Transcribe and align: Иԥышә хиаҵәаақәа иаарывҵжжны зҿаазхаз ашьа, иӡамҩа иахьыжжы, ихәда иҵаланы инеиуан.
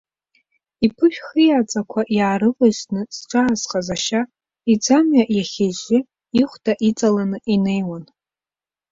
Иԥышә 0.85 1.21
хиаҵәаақәа 1.27 2.01
иаарывҵжжны 2.17 3.01
зҿаазхаз 3.15 3.87
ашьа, 3.95 4.21
иӡамҩа 4.71 5.23
иахьыжжы, 5.37 5.99
ихәда 6.39 6.73
иҵаланы 6.89 7.37
инеиуан. 7.53 8.03